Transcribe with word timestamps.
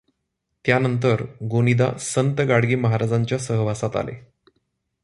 त्यानंतर 0.65 1.23
गोनीदा 1.43 1.91
संत 1.99 2.41
गाडगे 2.41 2.75
महाराजांच्या 2.75 3.37
सहवासात 3.37 3.95
आले. 3.95 4.13